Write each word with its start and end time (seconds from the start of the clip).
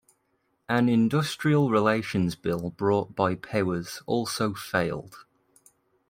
An 0.67 0.89
industrial 0.89 1.69
relations 1.69 2.33
bill 2.33 2.71
brought 2.71 3.15
by 3.15 3.35
Powers 3.35 4.01
also 4.07 4.55
failed. 4.55 5.27